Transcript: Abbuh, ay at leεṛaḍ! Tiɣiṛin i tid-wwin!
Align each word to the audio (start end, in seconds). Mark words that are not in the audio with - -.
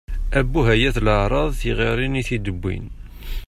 Abbuh, 0.39 0.67
ay 0.73 0.83
at 0.89 0.97
leεṛaḍ! 1.05 1.49
Tiɣiṛin 1.59 2.19
i 2.21 2.23
tid-wwin! 2.27 2.85